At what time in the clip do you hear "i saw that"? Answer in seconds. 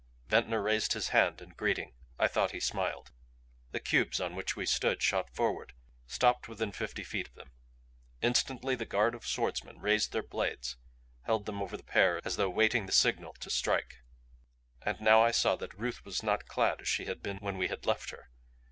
15.21-15.77